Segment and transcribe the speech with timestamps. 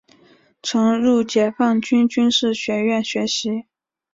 [0.63, 3.65] 曾入解放军军事学院学习。